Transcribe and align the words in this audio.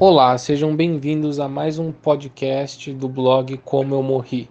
Olá, 0.00 0.38
sejam 0.38 0.76
bem-vindos 0.76 1.40
a 1.40 1.48
mais 1.48 1.76
um 1.76 1.90
podcast 1.90 2.92
do 2.92 3.08
blog 3.08 3.56
Como 3.64 3.96
Eu 3.96 4.00
Morri, 4.00 4.48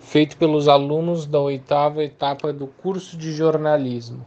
feito 0.00 0.36
pelos 0.36 0.66
alunos 0.66 1.26
da 1.26 1.38
oitava 1.38 2.02
etapa 2.02 2.52
do 2.52 2.66
curso 2.66 3.16
de 3.16 3.30
jornalismo. 3.30 4.26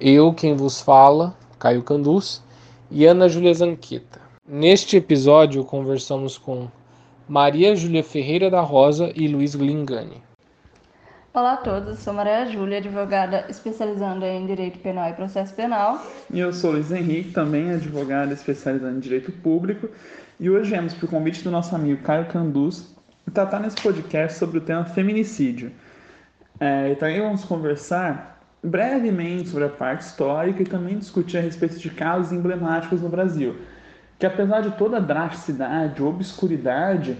Eu, 0.00 0.32
quem 0.32 0.56
vos 0.56 0.80
fala, 0.80 1.36
Caio 1.58 1.82
Canduz, 1.82 2.42
e 2.90 3.04
Ana 3.04 3.28
Júlia 3.28 3.52
Zanqueta. 3.52 4.22
Neste 4.48 4.96
episódio, 4.96 5.66
conversamos 5.66 6.38
com 6.38 6.68
Maria 7.28 7.76
Júlia 7.76 8.02
Ferreira 8.02 8.48
da 8.48 8.62
Rosa 8.62 9.12
e 9.14 9.28
Luiz 9.28 9.54
Glingani. 9.54 10.29
Olá 11.32 11.52
a 11.52 11.56
todos, 11.58 12.00
sou 12.00 12.12
Maria 12.12 12.44
Júlia, 12.46 12.78
advogada 12.78 13.46
especializando 13.48 14.24
em 14.24 14.44
Direito 14.46 14.80
Penal 14.80 15.10
e 15.10 15.12
Processo 15.12 15.54
Penal. 15.54 16.04
E 16.28 16.40
eu 16.40 16.52
sou 16.52 16.72
Luiz 16.72 16.90
Henrique, 16.90 17.30
também 17.30 17.70
advogada 17.70 18.34
especializando 18.34 18.96
em 18.96 19.00
Direito 19.00 19.30
Público. 19.30 19.88
E 20.40 20.50
hoje 20.50 20.70
viemos, 20.70 20.92
por 20.92 21.08
convite 21.08 21.44
do 21.44 21.50
nosso 21.52 21.72
amigo 21.72 22.02
Caio 22.02 22.26
Canduz, 22.26 22.92
tratar 23.32 23.60
nesse 23.60 23.80
podcast 23.80 24.40
sobre 24.40 24.58
o 24.58 24.60
tema 24.60 24.84
feminicídio. 24.86 25.70
É, 26.58 26.96
também 26.96 27.20
vamos 27.20 27.44
conversar 27.44 28.42
brevemente 28.60 29.50
sobre 29.50 29.66
a 29.66 29.70
parte 29.70 30.00
histórica 30.00 30.62
e 30.64 30.66
também 30.66 30.98
discutir 30.98 31.38
a 31.38 31.42
respeito 31.42 31.78
de 31.78 31.90
casos 31.90 32.32
emblemáticos 32.32 33.02
no 33.02 33.08
Brasil, 33.08 33.56
que 34.18 34.26
apesar 34.26 34.62
de 34.62 34.72
toda 34.72 34.96
a 34.96 35.00
drasticidade, 35.00 36.02
obscuridade 36.02 37.16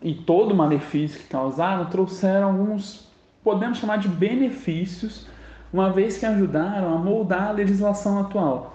e 0.00 0.14
todo 0.14 0.52
o 0.52 0.56
malefício 0.56 1.18
que 1.18 1.26
causaram, 1.26 1.86
trouxeram 1.86 2.46
alguns 2.46 3.05
podemos 3.46 3.78
chamar 3.78 3.98
de 3.98 4.08
benefícios, 4.08 5.24
uma 5.72 5.92
vez 5.92 6.18
que 6.18 6.26
ajudaram 6.26 6.92
a 6.92 6.98
moldar 6.98 7.50
a 7.50 7.52
legislação 7.52 8.18
atual. 8.18 8.74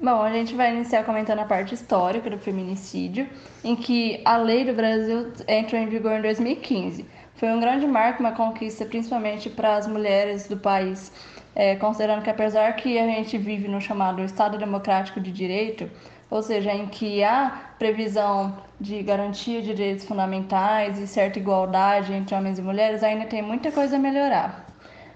Bom, 0.00 0.22
a 0.22 0.32
gente 0.32 0.54
vai 0.54 0.74
iniciar 0.74 1.04
comentando 1.04 1.40
a 1.40 1.44
parte 1.44 1.74
histórica 1.74 2.30
do 2.30 2.38
feminicídio, 2.38 3.28
em 3.62 3.76
que 3.76 4.22
a 4.24 4.38
lei 4.38 4.64
do 4.64 4.72
Brasil 4.72 5.30
entrou 5.46 5.78
em 5.78 5.88
vigor 5.88 6.12
em 6.12 6.22
2015. 6.22 7.04
Foi 7.34 7.50
um 7.50 7.60
grande 7.60 7.86
marco, 7.86 8.20
uma 8.20 8.32
conquista, 8.32 8.86
principalmente 8.86 9.50
para 9.50 9.76
as 9.76 9.86
mulheres 9.86 10.48
do 10.48 10.56
país, 10.56 11.12
é, 11.54 11.76
considerando 11.76 12.22
que 12.22 12.30
apesar 12.30 12.72
que 12.76 12.98
a 12.98 13.04
gente 13.04 13.36
vive 13.36 13.68
no 13.68 13.78
chamado 13.78 14.24
Estado 14.24 14.56
Democrático 14.56 15.20
de 15.20 15.30
Direito, 15.30 15.90
ou 16.30 16.42
seja, 16.42 16.72
em 16.72 16.86
que 16.86 17.22
há 17.22 17.70
previsão 17.78 18.56
de 18.80 19.02
garantia 19.02 19.62
de 19.62 19.74
direitos 19.74 20.04
fundamentais 20.04 20.98
e 20.98 21.06
certa 21.06 21.38
igualdade 21.38 22.12
entre 22.12 22.34
homens 22.34 22.58
e 22.58 22.62
mulheres, 22.62 23.02
ainda 23.02 23.26
tem 23.26 23.42
muita 23.42 23.70
coisa 23.70 23.96
a 23.96 23.98
melhorar. 23.98 24.66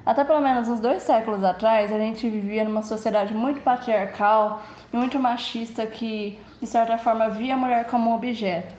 Até 0.04 0.24
pelo 0.24 0.40
menos 0.40 0.68
uns 0.68 0.80
dois 0.80 1.02
séculos 1.02 1.44
atrás, 1.44 1.92
a 1.92 1.98
gente 1.98 2.28
vivia 2.28 2.64
numa 2.64 2.82
sociedade 2.82 3.34
muito 3.34 3.60
patriarcal 3.60 4.62
e 4.92 4.96
muito 4.96 5.18
machista 5.18 5.86
que, 5.86 6.38
de 6.60 6.66
certa 6.66 6.96
forma, 6.96 7.28
via 7.28 7.54
a 7.54 7.56
mulher 7.56 7.86
como 7.86 8.14
objeto. 8.14 8.74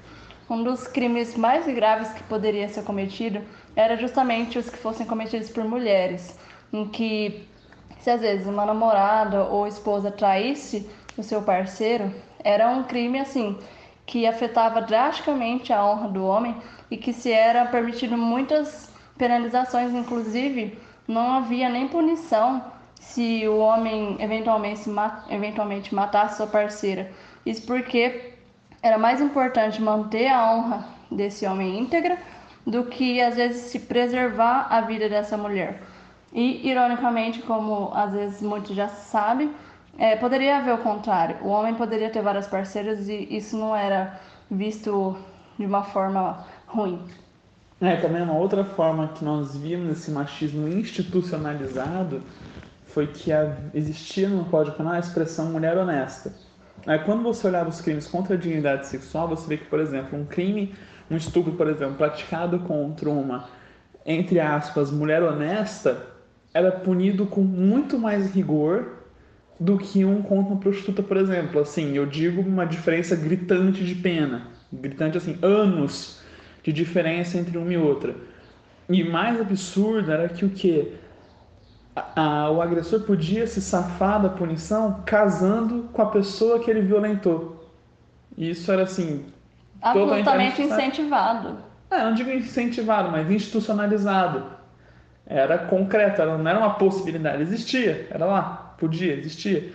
Um 0.50 0.64
dos 0.64 0.88
crimes 0.88 1.38
mais 1.38 1.66
graves 1.68 2.12
que 2.12 2.24
poderia 2.24 2.68
ser 2.68 2.84
cometido 2.84 3.42
era 3.76 3.96
justamente 3.96 4.58
os 4.58 4.70
que 4.70 4.78
fossem 4.78 5.06
cometidos 5.06 5.50
por 5.50 5.64
mulheres, 5.64 6.38
em 6.74 6.88
que, 6.88 7.48
se 8.00 8.10
às 8.10 8.20
vezes 8.20 8.48
uma 8.48 8.66
namorada 8.66 9.44
ou 9.44 9.68
esposa 9.68 10.12
traísse 10.12 10.90
o 11.22 11.24
seu 11.24 11.42
parceiro, 11.42 12.14
era 12.44 12.68
um 12.70 12.84
crime 12.84 13.20
assim 13.20 13.58
que 14.06 14.28
afetava 14.28 14.82
drasticamente 14.82 15.72
a 15.72 15.86
honra 15.86 16.10
do 16.10 16.26
homem 16.26 16.56
e 16.90 16.98
que 16.98 17.14
se 17.14 17.32
era 17.32 17.66
permitido 17.66 18.18
muitas 18.18 18.92
penalizações, 19.18 19.94
inclusive 19.94 20.78
não 21.08 21.34
havia 21.34 21.70
nem 21.70 21.88
punição 21.88 22.64
se 23.00 23.48
o 23.48 23.58
homem 23.58 24.18
eventualmente, 24.20 24.90
eventualmente 25.30 25.96
matasse 25.96 26.38
sua 26.38 26.48
parceira. 26.48 27.12
Isso 27.46 27.66
porque 27.66 28.34
era 28.82 28.98
mais 28.98 29.22
importante 29.22 29.82
manter 29.82 30.28
a 30.28 30.52
honra 30.52 30.86
desse 31.12 31.46
homem 31.46 31.80
íntegra 31.80 32.18
do 32.66 32.86
que 32.86 33.22
às 33.22 33.36
vezes 33.36 33.72
se 33.72 33.80
preservar 33.80 34.68
a 34.70 34.82
vida 34.82 35.08
dessa 35.10 35.38
mulher. 35.38 35.82
E 36.34 36.68
ironicamente, 36.68 37.42
como 37.42 37.92
às 37.94 38.12
vezes 38.14 38.42
muitos 38.42 38.76
já 38.76 38.88
sabem, 38.88 39.52
é, 40.02 40.16
poderia 40.16 40.58
haver 40.58 40.74
o 40.74 40.80
contrário. 40.80 41.38
O 41.44 41.50
homem 41.50 41.76
poderia 41.76 42.10
ter 42.10 42.24
várias 42.24 42.48
parceiras 42.48 43.08
e 43.08 43.28
isso 43.30 43.56
não 43.56 43.76
era 43.76 44.20
visto 44.50 45.16
de 45.60 45.66
uma 45.68 45.84
forma 45.84 46.44
ruim. 46.66 47.00
É, 47.80 47.96
também 47.98 48.24
uma 48.24 48.34
outra 48.34 48.64
forma 48.64 49.10
que 49.10 49.24
nós 49.24 49.56
vimos 49.56 50.00
esse 50.00 50.10
machismo 50.10 50.68
institucionalizado 50.68 52.24
foi 52.88 53.06
que 53.06 53.30
existia 53.76 54.28
no 54.28 54.44
Código 54.46 54.76
Penal 54.76 54.94
a 54.94 55.00
expressão 55.00 55.46
mulher 55.52 55.78
honesta. 55.78 56.34
Aí, 56.88 56.98
quando 56.98 57.22
você 57.22 57.46
olhava 57.46 57.70
os 57.70 57.80
crimes 57.80 58.08
contra 58.08 58.34
a 58.34 58.38
dignidade 58.38 58.88
sexual, 58.88 59.28
você 59.28 59.48
vê 59.48 59.58
que, 59.58 59.66
por 59.66 59.80
exemplo, 59.80 60.18
um 60.18 60.26
crime, 60.26 60.74
um 61.12 61.16
estupro, 61.16 61.54
por 61.54 61.68
exemplo, 61.68 61.94
praticado 61.94 62.58
contra 62.62 63.08
uma, 63.08 63.48
entre 64.04 64.40
aspas, 64.40 64.90
mulher 64.90 65.22
honesta, 65.22 66.08
era 66.52 66.72
punido 66.72 67.28
com 67.28 67.42
muito 67.42 68.00
mais 68.00 68.34
rigor 68.34 69.01
do 69.62 69.78
que 69.78 70.04
um 70.04 70.24
contra 70.24 70.54
uma 70.54 70.60
prostituta, 70.60 71.04
por 71.04 71.18
exemplo. 71.18 71.62
Assim, 71.62 71.96
eu 71.96 72.08
digo 72.08 72.42
uma 72.42 72.66
diferença 72.66 73.16
gritante 73.16 73.86
de 73.86 73.94
pena, 73.94 74.48
gritante 74.74 75.20
assim, 75.20 75.38
anos 75.40 76.20
de 76.64 76.74
diferença 76.74 77.38
entre 77.38 77.60
uma 77.60 77.72
e 77.72 77.78
outra. 77.78 78.16
E 78.90 79.04
mais 79.04 79.40
absurdo 79.40 80.12
era 80.12 80.28
que 80.28 80.44
o 80.44 80.50
que 80.50 80.96
o 82.56 82.62
agressor 82.62 83.02
podia 83.02 83.46
se 83.46 83.62
safar 83.62 84.20
da 84.20 84.30
punição 84.30 85.04
casando 85.06 85.90
com 85.94 86.02
a 86.02 86.08
pessoa 86.08 86.60
que 86.60 86.72
ele 86.72 86.82
violentou. 86.82 87.70
E 88.36 88.50
isso 88.50 88.72
era 88.72 88.84
assim. 88.84 89.26
Absolutamente 89.80 90.64
incentivado. 90.64 91.58
É, 91.92 92.04
não 92.04 92.16
digo 92.16 92.32
incentivado, 92.32 93.12
mas 93.12 93.30
institucionalizado. 93.30 94.44
Era 95.28 95.60
concreto, 95.60 96.26
não 96.26 96.50
era 96.50 96.58
uma 96.58 96.74
possibilidade, 96.74 97.44
existia, 97.44 98.08
era 98.10 98.26
lá 98.26 98.71
podia, 98.82 99.14
existia. 99.14 99.72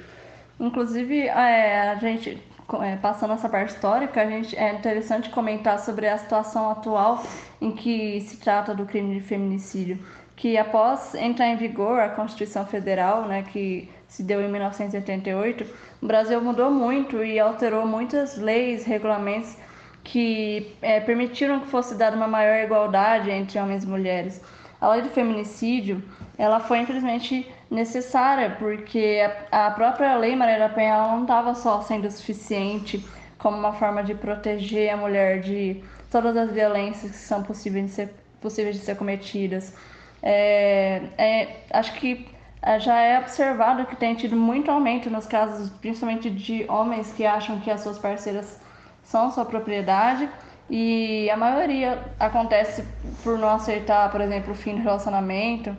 Inclusive, 0.58 1.28
é, 1.28 1.90
a 1.90 1.94
gente, 1.94 2.42
é, 2.82 2.96
passando 2.96 3.34
essa 3.34 3.48
parte 3.48 3.74
histórica, 3.74 4.20
a 4.20 4.26
gente, 4.28 4.56
é 4.56 4.74
interessante 4.74 5.30
comentar 5.30 5.78
sobre 5.78 6.08
a 6.08 6.18
situação 6.18 6.68
atual 6.70 7.22
em 7.60 7.70
que 7.70 8.20
se 8.22 8.38
trata 8.38 8.74
do 8.74 8.84
crime 8.84 9.14
de 9.14 9.20
feminicídio, 9.20 9.98
que 10.34 10.58
após 10.58 11.14
entrar 11.14 11.46
em 11.46 11.56
vigor 11.56 12.00
a 12.00 12.08
Constituição 12.08 12.66
Federal, 12.66 13.26
né, 13.26 13.44
que 13.44 13.88
se 14.08 14.22
deu 14.24 14.40
em 14.40 14.50
1988, 14.50 15.64
o 16.02 16.06
Brasil 16.06 16.40
mudou 16.40 16.70
muito 16.70 17.22
e 17.22 17.38
alterou 17.38 17.86
muitas 17.86 18.36
leis, 18.36 18.84
regulamentos 18.84 19.56
que 20.02 20.74
é, 20.82 21.00
permitiram 21.00 21.60
que 21.60 21.66
fosse 21.66 21.94
dada 21.96 22.16
uma 22.16 22.28
maior 22.28 22.64
igualdade 22.64 23.30
entre 23.30 23.58
homens 23.58 23.84
e 23.84 23.88
mulheres. 23.88 24.40
A 24.80 24.90
lei 24.90 25.02
do 25.02 25.08
feminicídio, 25.08 26.02
ela 26.38 26.60
foi 26.60 26.78
infelizmente 26.78 27.50
necessária, 27.71 28.56
porque 28.59 29.21
a, 29.50 29.71
própria 29.71 30.16
Lei 30.16 30.37
Maria 30.37 30.59
da 30.59 30.69
Penha 30.69 30.97
não 30.99 31.22
estava 31.22 31.54
só 31.54 31.81
sendo 31.82 32.10
suficiente 32.10 33.04
como 33.38 33.56
uma 33.56 33.72
forma 33.72 34.03
de 34.03 34.15
proteger 34.15 34.91
a 34.91 34.97
mulher 34.97 35.41
de 35.41 35.82
todas 36.10 36.37
as 36.37 36.50
violências 36.50 37.10
que 37.10 37.19
são 37.19 37.43
possíveis 37.43 37.87
de 37.87 37.91
ser, 37.93 38.15
possíveis 38.41 38.77
de 38.77 38.82
ser 38.82 38.97
cometidas. 38.97 39.75
É, 40.22 41.03
é, 41.19 41.56
acho 41.71 41.93
que 41.94 42.28
é, 42.62 42.78
já 42.81 43.00
é 43.00 43.19
observado 43.19 43.87
que 43.87 43.97
tem 43.97 44.15
tido 44.15 44.37
muito 44.37 44.71
aumento 44.71 45.10
nos 45.10 45.27
casos, 45.27 45.71
principalmente 45.81 46.31
de 46.31 46.65
homens 46.69 47.12
que 47.12 47.25
acham 47.25 47.60
que 47.60 47.71
as 47.71 47.81
suas 47.81 47.98
parceiras 47.98 48.60
são 49.03 49.31
sua 49.31 49.44
propriedade 49.44 50.28
e 50.69 51.31
a 51.31 51.37
maioria 51.37 52.03
acontece 52.19 52.84
por 53.22 53.38
não 53.38 53.50
aceitar, 53.50 54.10
por 54.10 54.21
exemplo, 54.21 54.53
o 54.53 54.56
fim 54.56 54.75
do 54.75 54.83
relacionamento 54.83 55.77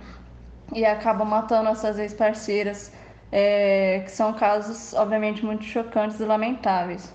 e 0.73 0.85
acabam 0.85 1.27
matando 1.27 1.69
essas 1.69 1.97
ex-parceiras, 1.97 2.91
é, 3.31 4.01
que 4.05 4.11
são 4.11 4.33
casos, 4.33 4.93
obviamente, 4.93 5.45
muito 5.45 5.63
chocantes 5.63 6.19
e 6.19 6.23
lamentáveis. 6.25 7.13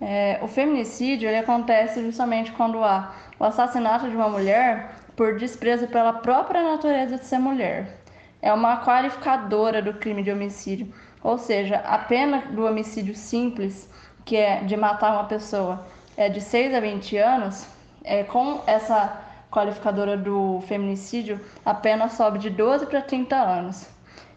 É, 0.00 0.40
o 0.42 0.48
feminicídio 0.48 1.28
ele 1.28 1.38
acontece 1.38 2.02
justamente 2.02 2.50
quando 2.52 2.82
há 2.82 3.14
o 3.38 3.44
assassinato 3.44 4.10
de 4.10 4.16
uma 4.16 4.28
mulher 4.28 4.90
por 5.14 5.38
desprezo 5.38 5.86
pela 5.86 6.12
própria 6.12 6.62
natureza 6.62 7.18
de 7.18 7.24
ser 7.24 7.38
mulher. 7.38 7.98
É 8.40 8.52
uma 8.52 8.84
qualificadora 8.84 9.80
do 9.80 9.94
crime 9.94 10.24
de 10.24 10.32
homicídio, 10.32 10.92
ou 11.22 11.38
seja, 11.38 11.76
a 11.76 11.98
pena 11.98 12.38
do 12.50 12.66
homicídio 12.66 13.14
simples, 13.14 13.88
que 14.24 14.36
é 14.36 14.64
de 14.64 14.76
matar 14.76 15.12
uma 15.12 15.24
pessoa, 15.24 15.86
é 16.16 16.28
de 16.28 16.40
6 16.40 16.74
a 16.74 16.80
20 16.80 17.16
anos, 17.18 17.66
é, 18.02 18.24
com 18.24 18.60
essa 18.66 19.21
qualificadora 19.52 20.16
do 20.16 20.62
feminicídio, 20.66 21.38
a 21.64 21.74
pena 21.74 22.08
sobe 22.08 22.38
de 22.38 22.48
12 22.48 22.86
para 22.86 23.02
30 23.02 23.36
anos. 23.36 23.86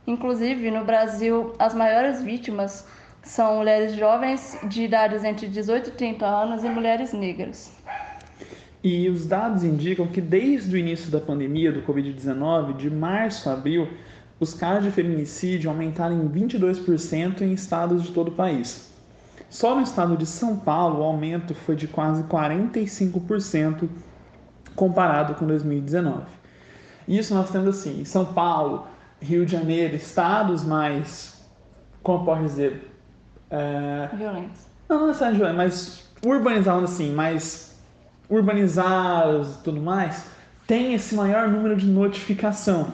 Inclusive, 0.06 0.70
no 0.70 0.84
Brasil, 0.84 1.54
as 1.58 1.74
maiores 1.74 2.22
vítimas 2.22 2.86
são 3.24 3.56
mulheres 3.56 3.96
jovens 3.96 4.60
de 4.68 4.84
idades 4.84 5.24
entre 5.24 5.48
18 5.48 5.90
e 5.90 5.94
30 5.94 6.26
anos 6.26 6.64
e 6.64 6.70
mulheres 6.70 7.14
negras. 7.14 7.72
E 8.84 9.10
os 9.10 9.26
dados 9.26 9.64
indicam 9.64 10.06
que 10.06 10.22
desde 10.22 10.76
o 10.76 10.78
início 10.78 11.10
da 11.10 11.20
pandemia 11.20 11.72
do 11.72 11.82
Covid-19, 11.82 12.76
de 12.76 12.92
março 12.92 13.50
a 13.50 13.54
abril, 13.54 13.88
os 14.40 14.54
casos 14.54 14.84
de 14.84 14.92
feminicídio 14.92 15.72
aumentaram 15.72 16.16
em 16.16 16.30
22% 16.30 17.42
em 17.42 17.54
estados 17.54 18.04
de 18.04 18.12
todo 18.12 18.28
o 18.28 18.36
país. 18.36 18.94
Só 19.50 19.74
no 19.74 19.82
estado 19.82 20.18
de 20.18 20.26
São 20.26 20.58
Paulo, 20.58 21.00
o 21.00 21.04
aumento 21.04 21.56
foi 21.56 21.76
de 21.76 21.88
quase 21.88 22.22
45% 22.26 23.90
comparado 24.76 25.36
com 25.36 25.46
2019. 25.46 26.24
Isso 27.08 27.34
nós 27.34 27.50
temos 27.50 27.70
assim, 27.70 28.02
em 28.02 28.06
São 28.06 28.26
Paulo, 28.26 28.88
Rio 29.22 29.46
de 29.46 29.52
Janeiro, 29.52 29.96
estados 29.96 30.64
mais, 30.64 31.42
como 32.02 32.26
posso 32.26 32.44
dizer, 32.44 32.92
é... 33.50 34.10
violentos. 34.16 34.68
Não, 34.90 35.00
não 35.00 35.08
necessariamente 35.08 35.44
violentos, 35.44 36.06
mas 36.22 36.32
urbanizados 36.32 36.92
assim, 36.92 37.14
mais 37.14 37.76
urbanizados 38.30 39.56
e 39.56 39.64
tudo 39.64 39.82
mais, 39.82 40.26
tem 40.68 40.94
esse 40.96 41.14
maior 41.16 41.48
número 41.48 41.76
de 41.76 41.86
notificação. 41.86 42.92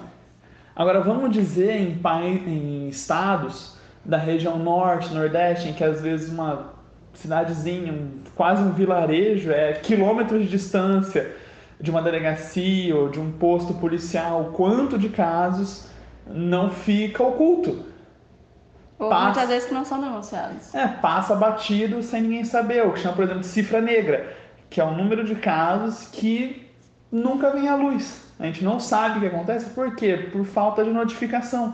Agora 0.76 1.02
vamos 1.02 1.32
dizer 1.32 1.72
em, 1.72 2.00
em 2.48 2.90
estados 2.90 3.78
da 4.04 4.18
região 4.18 4.58
norte, 4.58 5.14
nordeste, 5.14 5.70
em 5.70 5.74
que 5.74 5.84
às 5.84 6.02
vezes 6.02 6.30
uma 6.30 6.74
cidadezinha, 7.14 7.94
quase 8.36 8.62
um 8.62 8.72
vilarejo, 8.72 9.52
é 9.52 9.74
quilômetros 9.74 10.44
de 10.44 10.50
distância 10.50 11.36
de 11.82 11.90
uma 11.90 12.02
delegacia 12.02 12.96
ou 12.96 13.10
de 13.10 13.20
um 13.20 13.32
posto 13.32 13.74
policial, 13.74 14.52
quanto 14.56 14.98
de 14.98 15.10
casos 15.10 15.88
não 16.28 16.70
fica 16.70 17.24
oculto. 17.24 17.86
Ou 19.00 19.10
passa, 19.10 19.26
muitas 19.26 19.50
vezes 19.50 19.68
que 19.68 19.74
não 19.74 19.84
são 19.84 20.00
denunciados. 20.00 20.74
É, 20.76 20.88
passa 20.88 21.36
batido 21.36 22.04
sem 22.04 22.22
ninguém 22.22 22.46
saber, 22.46 22.86
o 22.86 22.94
que 22.94 23.00
chama, 23.00 23.16
por 23.16 23.24
exemplo, 23.24 23.42
de 23.42 23.48
cifra 23.48 23.82
negra, 23.82 24.38
que 24.70 24.80
é 24.80 24.84
o 24.84 24.92
número 24.92 25.24
de 25.24 25.34
casos 25.36 26.08
que 26.08 26.70
nunca 27.12 27.50
vem 27.50 27.68
à 27.68 27.76
luz. 27.76 28.32
A 28.40 28.46
gente 28.46 28.64
não 28.64 28.80
sabe 28.80 29.18
o 29.18 29.22
que 29.22 29.28
acontece, 29.28 29.70
por 29.72 29.96
quê? 29.96 30.30
Por 30.32 30.46
falta 30.46 30.84
de 30.84 30.92
notificação. 30.92 31.74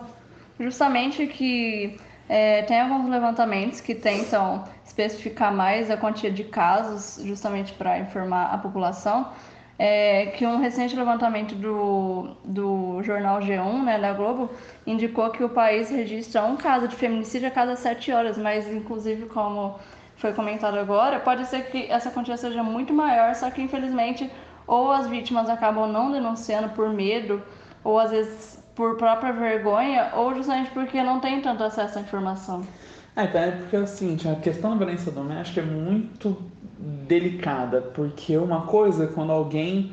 Justamente 0.57 1.27
que 1.27 1.99
é, 2.29 2.61
tem 2.63 2.79
alguns 2.79 3.09
levantamentos 3.09 3.81
que 3.81 3.93
tentam 3.93 4.63
especificar 4.85 5.53
mais 5.53 5.91
a 5.91 5.97
quantia 5.97 6.31
de 6.31 6.45
casos, 6.45 7.21
justamente 7.25 7.73
para 7.73 7.99
informar 7.99 8.53
a 8.53 8.57
população 8.57 9.31
é, 9.79 10.27
que 10.27 10.45
um 10.45 10.57
recente 10.57 10.95
levantamento 10.95 11.53
do, 11.53 12.35
do 12.43 13.01
jornal 13.03 13.39
G1, 13.39 13.83
né, 13.83 13.99
da 13.99 14.13
Globo, 14.13 14.49
indicou 14.85 15.29
que 15.29 15.43
o 15.43 15.49
país 15.49 15.89
registra 15.89 16.43
um 16.43 16.57
caso 16.57 16.87
de 16.87 16.95
feminicídio 16.95 17.47
a 17.47 17.51
cada 17.51 17.75
sete 17.75 18.11
horas, 18.11 18.37
mas 18.37 18.67
inclusive 18.71 19.27
como 19.27 19.79
foi 20.15 20.33
comentado 20.33 20.77
agora, 20.79 21.19
pode 21.19 21.45
ser 21.45 21.69
que 21.69 21.91
essa 21.91 22.09
quantia 22.09 22.37
seja 22.37 22.63
muito 22.63 22.91
maior, 22.91 23.35
só 23.35 23.51
que 23.51 23.61
infelizmente 23.61 24.29
ou 24.65 24.91
as 24.91 25.07
vítimas 25.07 25.49
acabam 25.49 25.87
não 25.91 26.11
denunciando 26.11 26.69
por 26.69 26.89
medo, 26.89 27.41
ou 27.83 27.99
às 27.99 28.11
vezes 28.11 28.61
por 28.75 28.97
própria 28.97 29.31
vergonha, 29.31 30.11
ou 30.13 30.35
justamente 30.35 30.71
porque 30.71 31.01
não 31.01 31.19
tem 31.19 31.41
tanto 31.41 31.63
acesso 31.63 31.97
à 31.97 32.01
informação. 32.01 32.61
É, 33.17 33.23
então 33.23 33.41
é 33.41 33.49
porque 33.49 33.87
seguinte, 33.87 34.27
a 34.29 34.35
questão 34.35 34.69
da 34.69 34.77
violência 34.77 35.11
doméstica 35.11 35.61
é 35.61 35.63
muito 35.63 36.37
delicada, 37.07 37.81
porque 37.81 38.37
uma 38.37 38.67
coisa 38.67 39.05
é 39.05 39.07
quando 39.07 39.31
alguém 39.31 39.91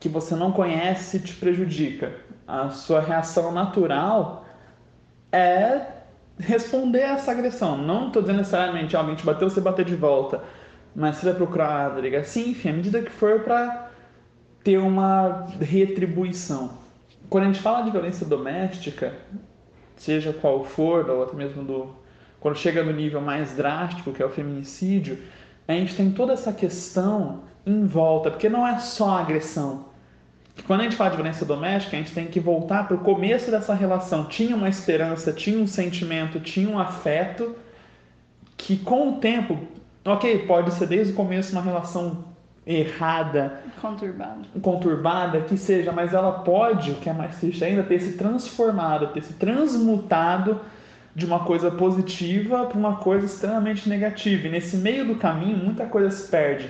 que 0.00 0.08
você 0.08 0.34
não 0.34 0.50
conhece 0.50 1.20
te 1.20 1.34
prejudica. 1.34 2.14
A 2.48 2.70
sua 2.70 3.02
reação 3.02 3.52
natural 3.52 4.46
é 5.30 5.88
responder 6.38 7.02
a 7.02 7.12
essa 7.16 7.32
agressão. 7.32 7.76
Não 7.76 8.06
estou 8.06 8.22
dizendo 8.22 8.38
necessariamente, 8.38 8.96
alguém 8.96 9.14
te 9.14 9.26
bateu, 9.26 9.50
você 9.50 9.60
bater 9.60 9.84
de 9.84 9.94
volta. 9.94 10.42
Mas 10.96 11.16
você 11.16 11.26
vai 11.26 11.34
procurar 11.34 11.86
a 11.86 11.88
delegacia, 11.90 12.48
enfim, 12.48 12.70
à 12.70 12.72
medida 12.72 13.02
que 13.02 13.10
for 13.10 13.40
para 13.40 13.90
ter 14.62 14.78
uma 14.78 15.46
retribuição. 15.60 16.78
Quando 17.28 17.44
a 17.44 17.46
gente 17.48 17.60
fala 17.60 17.82
de 17.82 17.90
violência 17.90 18.26
doméstica, 18.26 19.12
seja 19.96 20.32
qual 20.32 20.64
for, 20.64 21.10
ou 21.10 21.24
até 21.24 21.36
mesmo 21.36 21.62
do 21.62 22.03
quando 22.44 22.58
chega 22.58 22.84
no 22.84 22.92
nível 22.92 23.22
mais 23.22 23.56
drástico, 23.56 24.12
que 24.12 24.22
é 24.22 24.26
o 24.26 24.28
feminicídio, 24.28 25.18
a 25.66 25.72
gente 25.72 25.96
tem 25.96 26.10
toda 26.10 26.34
essa 26.34 26.52
questão 26.52 27.40
em 27.64 27.86
volta, 27.86 28.30
porque 28.30 28.50
não 28.50 28.68
é 28.68 28.78
só 28.80 29.16
a 29.16 29.20
agressão. 29.20 29.86
Quando 30.66 30.80
a 30.80 30.82
gente 30.82 30.94
fala 30.94 31.08
de 31.08 31.16
violência 31.16 31.46
doméstica, 31.46 31.96
a 31.96 32.00
gente 32.00 32.12
tem 32.12 32.26
que 32.26 32.38
voltar 32.38 32.86
para 32.86 32.98
o 32.98 33.00
começo 33.00 33.50
dessa 33.50 33.72
relação. 33.72 34.26
Tinha 34.26 34.54
uma 34.54 34.68
esperança, 34.68 35.32
tinha 35.32 35.58
um 35.58 35.66
sentimento, 35.66 36.38
tinha 36.38 36.68
um 36.68 36.78
afeto, 36.78 37.56
que 38.58 38.76
com 38.76 39.12
o 39.14 39.16
tempo, 39.20 39.58
ok, 40.04 40.40
pode 40.40 40.70
ser 40.74 40.86
desde 40.86 41.14
o 41.14 41.16
começo 41.16 41.50
uma 41.50 41.62
relação 41.62 42.26
errada, 42.66 43.62
conturbada, 43.80 44.40
conturbada 44.60 45.40
que 45.40 45.56
seja, 45.56 45.92
mas 45.92 46.12
ela 46.12 46.40
pode, 46.40 46.90
o 46.90 46.96
que 46.96 47.08
é 47.08 47.14
mais 47.14 47.38
triste 47.38 47.64
ainda, 47.64 47.82
ter 47.82 48.00
se 48.00 48.18
transformado, 48.18 49.06
ter 49.14 49.22
se 49.22 49.32
transmutado 49.32 50.60
de 51.14 51.24
uma 51.24 51.40
coisa 51.40 51.70
positiva 51.70 52.66
para 52.66 52.78
uma 52.78 52.96
coisa 52.96 53.26
extremamente 53.26 53.88
negativa. 53.88 54.48
E 54.48 54.50
nesse 54.50 54.76
meio 54.76 55.06
do 55.06 55.14
caminho, 55.14 55.56
muita 55.56 55.86
coisa 55.86 56.10
se 56.10 56.28
perde. 56.28 56.68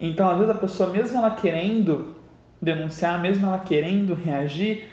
Então, 0.00 0.30
às 0.30 0.38
vezes, 0.38 0.54
a 0.54 0.58
pessoa, 0.58 0.90
mesmo 0.90 1.18
ela 1.18 1.32
querendo 1.32 2.16
denunciar, 2.62 3.20
mesmo 3.20 3.46
ela 3.46 3.58
querendo 3.58 4.14
reagir, 4.14 4.88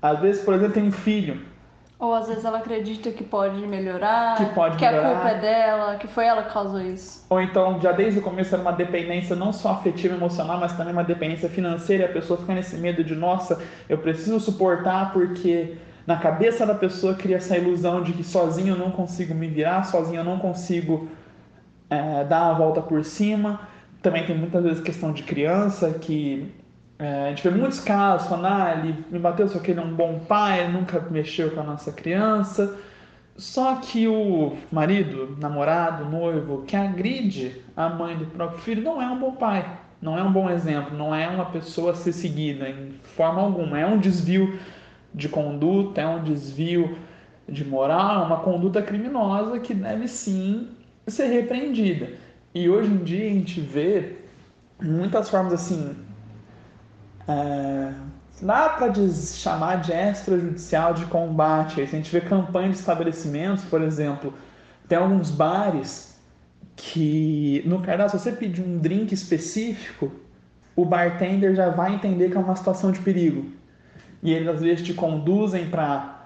às 0.00 0.20
vezes, 0.20 0.42
por 0.44 0.54
exemplo, 0.54 0.74
tem 0.74 0.84
um 0.84 0.92
filho. 0.92 1.50
Ou 1.98 2.14
às 2.14 2.28
vezes 2.28 2.46
ela 2.46 2.58
acredita 2.58 3.10
que 3.10 3.22
pode 3.22 3.58
melhorar, 3.66 4.34
que, 4.38 4.46
pode 4.54 4.78
que 4.78 4.86
melhorar. 4.86 5.06
a 5.06 5.12
culpa 5.12 5.28
é 5.28 5.38
dela, 5.38 5.96
que 5.96 6.08
foi 6.08 6.24
ela 6.24 6.44
que 6.44 6.52
causou 6.52 6.80
isso. 6.80 7.26
Ou 7.28 7.42
então, 7.42 7.78
já 7.78 7.92
desde 7.92 8.20
o 8.20 8.22
começo 8.22 8.54
era 8.54 8.62
uma 8.62 8.72
dependência 8.72 9.36
não 9.36 9.52
só 9.52 9.72
afetiva 9.72 10.14
e 10.14 10.16
emocional, 10.16 10.58
mas 10.58 10.72
também 10.74 10.94
uma 10.94 11.04
dependência 11.04 11.50
financeira, 11.50 12.04
e 12.04 12.06
a 12.06 12.12
pessoa 12.12 12.40
fica 12.40 12.54
nesse 12.54 12.74
medo 12.78 13.04
de, 13.04 13.14
nossa, 13.14 13.62
eu 13.86 13.98
preciso 13.98 14.40
suportar 14.40 15.12
porque 15.12 15.76
na 16.06 16.16
cabeça 16.16 16.66
da 16.66 16.74
pessoa 16.74 17.14
cria 17.14 17.36
essa 17.36 17.56
ilusão 17.56 18.02
de 18.02 18.12
que 18.12 18.24
sozinho 18.24 18.74
eu 18.74 18.78
não 18.78 18.90
consigo 18.90 19.34
me 19.34 19.48
virar, 19.48 19.84
sozinho 19.84 20.20
eu 20.20 20.24
não 20.24 20.38
consigo 20.38 21.08
é, 21.88 22.24
dar 22.24 22.50
a 22.50 22.52
volta 22.52 22.80
por 22.80 23.04
cima. 23.04 23.60
Também 24.02 24.24
tem 24.24 24.36
muitas 24.36 24.62
vezes 24.62 24.80
questão 24.80 25.12
de 25.12 25.22
criança 25.22 25.92
que 25.92 26.52
é, 26.98 27.26
a 27.26 27.28
gente 27.30 27.48
vê 27.48 27.50
muitos 27.50 27.80
casos 27.80 28.28
falando, 28.28 28.46
ah, 28.46 28.74
ele 28.76 29.04
me 29.10 29.18
bateu, 29.18 29.48
só 29.48 29.58
que 29.58 29.70
ele 29.70 29.80
é 29.80 29.82
um 29.82 29.94
bom 29.94 30.18
pai, 30.18 30.60
ele 30.60 30.72
nunca 30.72 31.00
mexeu 31.10 31.50
com 31.50 31.60
a 31.60 31.64
nossa 31.64 31.90
criança. 31.90 32.78
Só 33.36 33.76
que 33.76 34.06
o 34.06 34.58
marido, 34.70 35.34
namorado, 35.40 36.04
noivo, 36.04 36.62
que 36.66 36.76
agride 36.76 37.62
a 37.74 37.88
mãe 37.88 38.16
do 38.18 38.26
próprio 38.26 38.58
filho 38.58 38.82
não 38.82 39.00
é 39.00 39.06
um 39.06 39.18
bom 39.18 39.32
pai, 39.32 39.78
não 40.02 40.18
é 40.18 40.22
um 40.22 40.30
bom 40.30 40.50
exemplo, 40.50 40.96
não 40.96 41.14
é 41.14 41.26
uma 41.26 41.46
pessoa 41.46 41.92
a 41.92 41.94
ser 41.94 42.12
seguida 42.12 42.68
em 42.68 42.92
forma 43.02 43.40
alguma, 43.40 43.80
é 43.80 43.86
um 43.86 43.96
desvio 43.98 44.58
de 45.14 45.28
conduta, 45.28 46.00
é 46.00 46.06
um 46.06 46.22
desvio 46.22 46.96
de 47.48 47.64
moral, 47.64 48.22
é 48.22 48.26
uma 48.26 48.40
conduta 48.40 48.80
criminosa 48.80 49.58
que 49.58 49.74
deve 49.74 50.06
sim 50.06 50.68
ser 51.06 51.26
repreendida. 51.26 52.10
E 52.54 52.68
hoje 52.68 52.90
em 52.90 52.98
dia 52.98 53.26
a 53.26 53.34
gente 53.34 53.60
vê 53.60 54.16
muitas 54.80 55.28
formas 55.28 55.52
assim. 55.52 55.96
É, 57.26 57.92
dá 58.40 58.70
para 58.70 58.92
chamar 58.94 59.80
de 59.80 59.92
extrajudicial 59.92 60.94
de 60.94 61.04
combate. 61.06 61.80
A 61.80 61.86
gente 61.86 62.10
vê 62.10 62.20
campanhas 62.20 62.74
de 62.74 62.78
estabelecimentos, 62.78 63.64
por 63.64 63.82
exemplo, 63.82 64.32
tem 64.88 64.98
alguns 64.98 65.30
bares 65.30 66.18
que 66.76 67.62
no 67.66 67.82
cardápio, 67.82 68.18
se 68.18 68.24
você 68.24 68.32
pedir 68.32 68.62
um 68.62 68.78
drink 68.78 69.12
específico, 69.12 70.10
o 70.74 70.84
bartender 70.84 71.54
já 71.54 71.68
vai 71.68 71.94
entender 71.94 72.30
que 72.30 72.36
é 72.36 72.40
uma 72.40 72.56
situação 72.56 72.90
de 72.90 73.00
perigo 73.00 73.59
e 74.22 74.32
eles 74.32 74.48
às 74.48 74.60
vezes 74.60 74.84
te 74.84 74.94
conduzem 74.94 75.68
para 75.68 76.20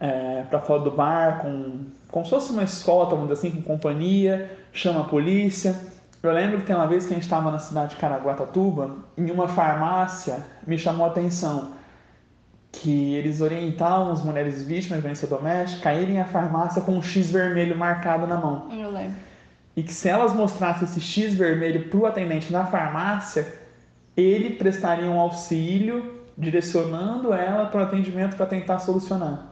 é, 0.00 0.44
para 0.50 0.60
fora 0.60 0.82
do 0.82 0.90
bar 0.90 1.40
com 1.40 1.86
como 2.08 2.24
se 2.24 2.30
fosse 2.30 2.52
uma 2.52 2.62
escolta, 2.62 3.14
vamos 3.14 3.28
dizer 3.28 3.48
assim, 3.48 3.56
com 3.56 3.62
companhia, 3.62 4.50
chama 4.72 5.00
a 5.00 5.04
polícia. 5.04 5.74
Eu 6.22 6.32
lembro 6.32 6.60
que 6.60 6.66
tem 6.66 6.74
uma 6.74 6.86
vez 6.86 7.04
que 7.04 7.12
a 7.12 7.14
gente 7.14 7.24
estava 7.24 7.50
na 7.50 7.58
cidade 7.58 7.90
de 7.90 7.96
Caraguatatuba, 7.96 8.96
em 9.18 9.30
uma 9.30 9.48
farmácia, 9.48 10.44
me 10.66 10.78
chamou 10.78 11.06
a 11.06 11.10
atenção 11.10 11.72
que 12.72 13.14
eles 13.14 13.40
orientavam 13.40 14.12
as 14.12 14.22
mulheres 14.22 14.62
vítimas 14.62 14.98
de 14.98 15.02
violência 15.02 15.28
doméstica 15.28 15.90
a 15.90 15.94
irem 15.94 16.20
à 16.20 16.24
farmácia 16.24 16.82
com 16.82 16.92
um 16.92 17.02
X 17.02 17.30
vermelho 17.30 17.76
marcado 17.76 18.26
na 18.26 18.36
mão. 18.36 18.68
Eu 18.70 18.90
lembro. 18.90 19.16
E 19.76 19.82
que 19.82 19.92
se 19.92 20.08
elas 20.08 20.34
mostrassem 20.34 20.84
esse 20.84 21.00
X 21.00 21.34
vermelho 21.34 21.88
para 21.88 21.98
o 21.98 22.06
atendente 22.06 22.52
na 22.52 22.66
farmácia, 22.66 23.54
ele 24.16 24.50
prestaria 24.50 25.10
um 25.10 25.20
auxílio 25.20 26.15
direcionando 26.36 27.32
ela 27.32 27.66
para 27.66 27.80
o 27.80 27.84
atendimento 27.84 28.36
para 28.36 28.46
tentar 28.46 28.78
solucionar. 28.78 29.46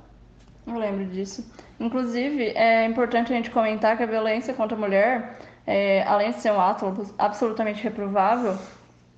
Eu 0.67 0.79
lembro 0.79 1.07
disso. 1.07 1.45
Inclusive, 1.79 2.53
é 2.55 2.85
importante 2.87 3.33
a 3.33 3.37
gente 3.37 3.51
comentar 3.51 3.97
que 3.97 4.03
a 4.03 4.07
violência 4.07 4.55
contra 4.55 4.77
a 4.77 4.81
mulher, 4.81 5.39
é, 5.67 6.03
além 6.05 6.31
de 6.31 6.41
ser 6.41 6.53
um 6.53 6.61
ato 6.61 7.15
absolutamente 7.19 7.83
reprovável, 7.83 8.57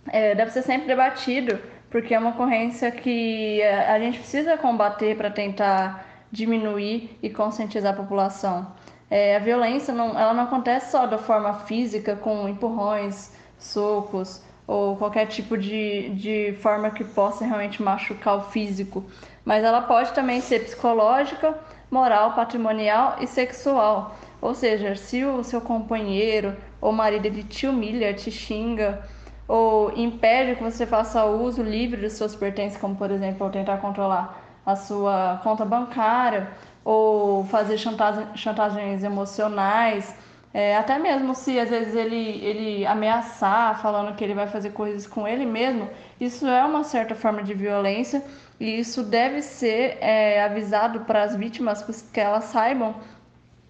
é, 0.09 0.35
deve 0.35 0.51
ser 0.51 0.63
sempre 0.63 0.87
debatido, 0.87 1.59
porque 1.91 2.15
é 2.15 2.19
uma 2.19 2.31
ocorrência 2.31 2.91
que 2.91 3.63
a 3.63 3.99
gente 3.99 4.19
precisa 4.19 4.57
combater 4.57 5.17
para 5.17 5.31
tentar 5.31 6.05
diminuir 6.31 7.17
e 7.23 7.31
conscientizar 7.31 7.95
a 7.95 7.97
população. 7.97 8.67
É, 9.09 9.37
a 9.37 9.39
violência 9.39 9.95
não, 9.95 10.19
ela 10.19 10.35
não 10.35 10.45
acontece 10.45 10.91
só 10.91 11.07
da 11.07 11.19
forma 11.19 11.55
física, 11.61 12.17
com 12.17 12.49
empurrões, 12.49 13.33
socos, 13.59 14.43
ou 14.67 14.97
qualquer 14.97 15.27
tipo 15.27 15.57
de, 15.57 16.11
de 16.11 16.57
forma 16.61 16.91
que 16.91 17.05
possa 17.05 17.45
realmente 17.45 17.83
machucar 17.83 18.37
o 18.37 18.43
físico, 18.43 19.05
mas 19.45 19.63
ela 19.63 19.83
pode 19.83 20.13
também 20.13 20.41
ser 20.41 20.65
psicológica, 20.65 21.57
moral, 21.91 22.33
patrimonial 22.33 23.17
e 23.21 23.27
sexual. 23.27 24.17
Ou 24.41 24.55
seja, 24.55 24.97
se 24.97 25.25
o 25.25 25.45
seu 25.45 25.61
companheiro 25.61 26.57
ou 26.81 26.93
marido 26.93 27.27
ele 27.27 27.43
te 27.43 27.67
humilha, 27.67 28.13
te 28.13 28.31
xinga, 28.31 29.03
ou 29.49 29.93
impede 29.97 30.57
que 30.57 30.63
você 30.63 30.85
faça 30.85 31.25
uso 31.25 31.63
livre 31.63 32.01
dos 32.01 32.15
seus 32.15 32.35
pertences, 32.35 32.79
como 32.79 32.97
por 32.97 33.11
exemplo, 33.11 33.49
tentar 33.51 33.79
controlar 33.79 34.43
a 34.65 34.75
sua 34.75 35.41
conta 35.45 35.65
bancária, 35.65 36.51
ou 36.85 37.45
fazer 37.45 37.79
chantagem, 37.79 38.27
chantagens 38.35 39.05
emocionais, 39.05 40.15
é, 40.57 40.75
até 40.75 40.99
mesmo 40.99 41.35
se 41.35 41.61
às 41.61 41.69
vezes 41.69 41.95
ele, 41.95 42.43
ele 42.43 42.87
ameaçar, 42.87 43.79
falando 43.83 44.17
que 44.17 44.25
ele 44.25 44.33
vai 44.33 44.47
fazer 44.47 44.71
coisas 44.71 45.07
com 45.07 45.29
ele 45.29 45.45
mesmo, 45.45 45.87
isso 46.19 46.47
é 46.47 46.65
uma 46.65 46.83
certa 46.83 47.15
forma 47.15 47.43
de 47.43 47.53
violência 47.53 48.25
e 48.59 48.79
isso 48.79 49.03
deve 49.03 49.43
ser 49.43 49.99
é, 50.01 50.43
avisado 50.43 51.01
para 51.01 51.25
as 51.25 51.37
vítimas 51.37 51.83
que 52.11 52.19
elas 52.19 52.45
saibam 52.45 52.95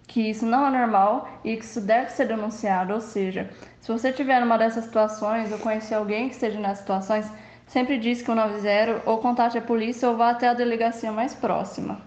que 0.07 0.29
isso 0.29 0.45
não 0.45 0.65
é 0.65 0.69
normal 0.79 1.27
e 1.43 1.57
que 1.57 1.65
isso 1.65 1.81
deve 1.81 2.09
ser 2.09 2.25
denunciado. 2.25 2.93
Ou 2.93 3.01
seja, 3.01 3.49
se 3.81 3.91
você 3.91 4.13
tiver 4.13 4.39
numa 4.39 4.57
dessas 4.57 4.85
situações 4.85 5.51
ou 5.51 5.59
conhecer 5.59 5.95
alguém 5.95 6.29
que 6.29 6.35
esteja 6.35 6.57
nessas 6.57 6.79
situações, 6.79 7.29
sempre 7.65 7.97
diz 7.97 8.21
que 8.21 8.31
o 8.31 8.35
90 8.35 9.01
ou 9.05 9.17
contate 9.17 9.57
a 9.57 9.61
polícia 9.61 10.09
ou 10.09 10.15
vá 10.15 10.29
até 10.29 10.47
a 10.47 10.53
delegacia 10.53 11.11
mais 11.11 11.33
próxima. 11.35 12.06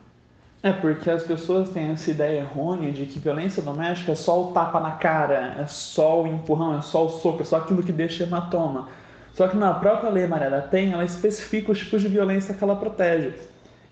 É 0.63 0.73
porque 0.73 1.11
as 1.11 1.23
pessoas 1.23 1.71
têm 1.71 1.91
essa 1.91 2.11
ideia 2.11 2.41
errônea 2.41 2.93
de 2.93 3.07
que 3.07 3.19
violência 3.19 3.63
doméstica 3.63 4.13
é 4.13 4.15
só 4.15 4.43
o 4.43 4.53
tapa 4.53 4.79
na 4.79 4.91
cara, 4.93 5.57
é 5.59 5.67
só 5.67 6.23
o 6.23 6.27
empurrão, 6.27 6.79
é 6.79 6.83
só 6.83 7.07
o 7.07 7.09
soco, 7.09 7.41
é 7.41 7.45
só 7.47 7.57
aquilo 7.57 7.83
que 7.83 7.93
deixa 7.93 8.25
hematoma. 8.25 8.89
Só 9.33 9.49
que 9.49 9.57
na 9.57 9.73
própria 9.73 10.11
lei 10.11 10.27
Maria 10.27 10.51
da 10.51 10.61
Penha, 10.61 10.95
ela 10.95 11.05
especifica 11.05 11.73
os 11.73 11.79
tipos 11.79 12.03
de 12.03 12.09
violência 12.09 12.53
que 12.53 12.63
ela 12.63 12.77
protege. 12.77 13.33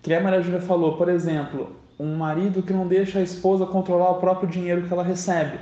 Que 0.03 0.13
a 0.13 0.21
Maria 0.21 0.43
Júlia 0.43 0.61
falou, 0.61 0.95
por 0.95 1.09
exemplo, 1.09 1.75
um 1.99 2.15
marido 2.15 2.61
que 2.61 2.71
não 2.71 2.87
deixa 2.87 3.17
a 3.17 3.23
esposa 3.23 3.65
controlar 3.65 4.11
o 4.11 4.19
próprio 4.19 4.47
dinheiro 4.47 4.83
que 4.83 4.93
ela 4.93 5.03
recebe. 5.03 5.57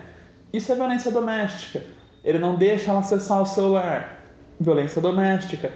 Isso 0.51 0.69
é 0.73 0.75
violência 0.75 1.09
doméstica. 1.09 1.83
Ele 2.21 2.37
não 2.37 2.55
deixa 2.55 2.91
ela 2.91 2.99
acessar 2.99 3.41
o 3.41 3.45
celular. 3.45 4.19
Violência 4.59 5.01
doméstica. 5.01 5.71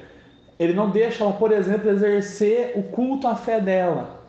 Ele 0.60 0.74
não 0.74 0.90
deixa 0.90 1.24
ela, 1.24 1.32
por 1.32 1.54
exemplo, 1.54 1.90
exercer 1.90 2.74
o 2.76 2.84
culto 2.84 3.30
à 3.30 3.36
fé 3.36 3.62
dela. 3.62 4.21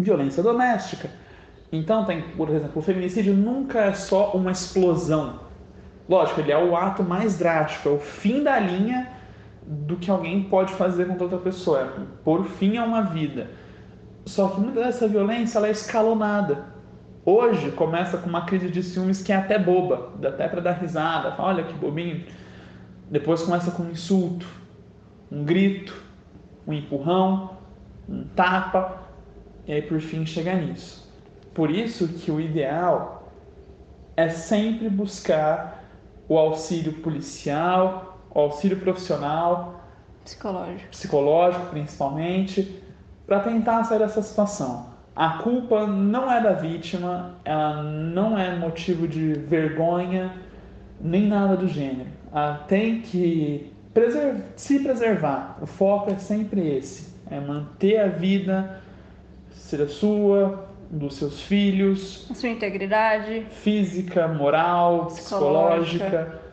Violência 0.00 0.42
doméstica. 0.42 1.10
Então, 1.72 2.04
tem, 2.04 2.22
por 2.36 2.48
exemplo, 2.50 2.72
o 2.74 2.82
feminicídio 2.82 3.34
nunca 3.34 3.80
é 3.80 3.92
só 3.92 4.32
uma 4.32 4.50
explosão. 4.50 5.40
Lógico, 6.08 6.40
ele 6.40 6.50
é 6.50 6.58
o 6.58 6.76
ato 6.76 7.04
mais 7.04 7.38
drástico, 7.38 7.88
é 7.88 7.92
o 7.92 7.98
fim 7.98 8.42
da 8.42 8.58
linha 8.58 9.08
do 9.64 9.96
que 9.96 10.10
alguém 10.10 10.42
pode 10.42 10.72
fazer 10.74 11.06
contra 11.06 11.24
outra 11.24 11.38
pessoa, 11.38 11.80
é 11.82 12.02
por 12.24 12.44
fim 12.44 12.76
a 12.76 12.84
uma 12.84 13.02
vida. 13.02 13.50
Só 14.26 14.48
que 14.48 14.60
muita 14.60 14.80
dessa 14.80 15.06
violência 15.06 15.58
ela 15.58 15.68
é 15.68 15.70
escalonada. 15.70 16.64
Hoje 17.24 17.70
começa 17.72 18.18
com 18.18 18.28
uma 18.28 18.44
crise 18.44 18.68
de 18.68 18.82
ciúmes 18.82 19.22
que 19.22 19.32
é 19.32 19.36
até 19.36 19.58
boba, 19.58 20.12
dá 20.18 20.30
até 20.30 20.48
para 20.48 20.60
dar 20.60 20.72
risada, 20.72 21.32
fala, 21.32 21.50
olha 21.50 21.62
que 21.62 21.74
bobinho. 21.74 22.24
Depois 23.08 23.42
começa 23.42 23.70
com 23.70 23.84
um 23.84 23.90
insulto, 23.90 24.46
um 25.30 25.44
grito, 25.44 25.94
um 26.66 26.72
empurrão, 26.72 27.58
um 28.08 28.24
tapa, 28.34 29.09
e 29.70 29.72
aí 29.72 29.82
por 29.82 30.00
fim 30.00 30.26
chega 30.26 30.52
nisso. 30.52 31.08
Por 31.54 31.70
isso 31.70 32.08
que 32.08 32.28
o 32.28 32.40
ideal 32.40 33.30
é 34.16 34.28
sempre 34.28 34.88
buscar 34.88 35.84
o 36.28 36.36
auxílio 36.36 36.94
policial, 36.94 38.18
o 38.34 38.40
auxílio 38.40 38.80
profissional, 38.80 39.80
psicológico, 40.24 40.90
psicológico 40.90 41.66
principalmente, 41.66 42.82
para 43.28 43.38
tentar 43.38 43.84
sair 43.84 44.00
dessa 44.00 44.20
situação. 44.22 44.90
A 45.14 45.38
culpa 45.38 45.86
não 45.86 46.30
é 46.30 46.42
da 46.42 46.52
vítima, 46.52 47.36
ela 47.44 47.80
não 47.80 48.36
é 48.36 48.56
motivo 48.56 49.06
de 49.06 49.34
vergonha, 49.34 50.34
nem 51.00 51.28
nada 51.28 51.56
do 51.56 51.68
gênero. 51.68 52.10
Ela 52.32 52.54
tem 52.66 53.02
que 53.02 53.72
preservar, 53.94 54.42
se 54.56 54.80
preservar. 54.80 55.58
O 55.62 55.66
foco 55.66 56.10
é 56.10 56.16
sempre 56.16 56.76
esse: 56.76 57.14
é 57.30 57.38
manter 57.38 58.00
a 58.00 58.08
vida, 58.08 58.79
seja 59.52 59.88
sua, 59.88 60.68
dos 60.90 61.14
seus 61.14 61.42
filhos. 61.42 62.26
A 62.30 62.34
sua 62.34 62.48
integridade. 62.48 63.46
Física, 63.50 64.28
moral, 64.28 65.06
psicológica, 65.06 66.04
psicológica 66.04 66.50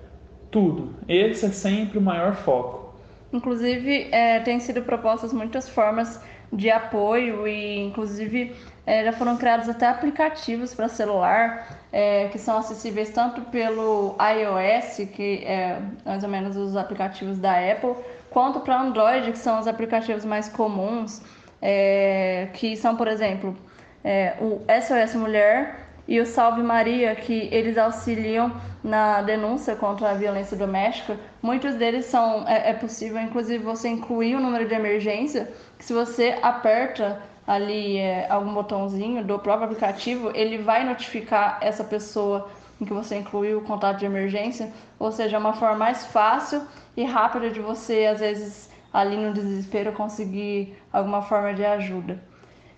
tudo. 0.51 0.95
Esse 1.07 1.45
é 1.45 1.49
sempre 1.49 1.97
o 1.97 2.01
maior 2.01 2.35
foco. 2.35 2.93
Inclusive, 3.31 4.07
é, 4.11 4.39
tem 4.39 4.59
sido 4.59 4.81
propostas 4.81 5.33
muitas 5.33 5.67
formas 5.67 6.21
de 6.51 6.69
apoio 6.69 7.45
e, 7.47 7.79
inclusive, 7.79 8.55
é, 8.85 9.03
já 9.03 9.11
foram 9.11 9.35
criados 9.35 9.67
até 9.67 9.85
aplicativos 9.87 10.73
para 10.73 10.87
celular 10.87 11.77
é, 11.91 12.29
que 12.29 12.39
são 12.39 12.57
acessíveis 12.57 13.09
tanto 13.09 13.41
pelo 13.41 14.15
iOS, 14.19 15.09
que 15.13 15.43
é 15.43 15.81
mais 16.05 16.23
ou 16.23 16.29
menos 16.29 16.55
os 16.55 16.77
aplicativos 16.77 17.37
da 17.37 17.51
Apple, 17.59 17.95
quanto 18.29 18.61
para 18.61 18.81
Android, 18.81 19.31
que 19.31 19.37
são 19.37 19.59
os 19.59 19.67
aplicativos 19.67 20.23
mais 20.23 20.47
comuns, 20.47 21.21
é, 21.61 22.49
que 22.53 22.75
são, 22.75 22.95
por 22.95 23.07
exemplo, 23.07 23.55
é, 24.03 24.35
o 24.39 24.61
SOS 24.81 25.15
Mulher 25.15 25.87
e 26.07 26.19
o 26.19 26.25
Salve 26.25 26.61
Maria, 26.61 27.13
que 27.15 27.49
eles 27.51 27.77
auxiliam 27.77 28.53
na 28.83 29.21
denúncia 29.21 29.75
contra 29.75 30.11
a 30.11 30.13
violência 30.13 30.55
doméstica. 30.55 31.17
Muitos 31.41 31.75
deles 31.75 32.05
são 32.05 32.47
é, 32.47 32.69
é 32.69 32.73
possível, 32.73 33.19
inclusive, 33.21 33.63
você 33.63 33.89
incluir 33.89 34.35
o 34.35 34.39
número 34.39 34.67
de 34.67 34.73
emergência, 34.73 35.51
que 35.77 35.83
se 35.83 35.93
você 35.93 36.37
aperta 36.41 37.21
ali 37.45 37.97
é, 37.97 38.27
algum 38.29 38.53
botãozinho 38.53 39.23
do 39.23 39.39
próprio 39.39 39.65
aplicativo, 39.65 40.31
ele 40.33 40.57
vai 40.57 40.85
notificar 40.85 41.57
essa 41.61 41.83
pessoa 41.83 42.49
em 42.79 42.85
que 42.85 42.93
você 42.93 43.17
incluiu 43.17 43.59
o 43.59 43.61
contato 43.63 43.97
de 43.97 44.05
emergência, 44.05 44.71
ou 44.99 45.11
seja, 45.11 45.37
é 45.37 45.39
uma 45.39 45.53
forma 45.53 45.77
mais 45.77 46.05
fácil 46.07 46.61
e 46.95 47.03
rápida 47.03 47.49
de 47.49 47.59
você, 47.59 48.05
às 48.05 48.19
vezes, 48.19 48.69
ali 48.97 49.15
no 49.15 49.31
desespero, 49.31 49.93
conseguir 49.93 50.75
alguma 50.91 51.21
forma 51.21 51.53
de 51.53 51.63
ajuda. 51.63 52.19